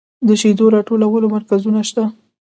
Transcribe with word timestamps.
د 0.27 0.29
شیدو 0.41 0.65
راټولولو 0.75 1.25
مرکزونه 1.35 1.81
شته 1.89 2.03